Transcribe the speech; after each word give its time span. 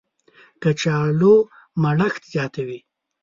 کچالو 0.61 1.33
مړښت 1.81 2.23
زیاتوي 2.33 2.79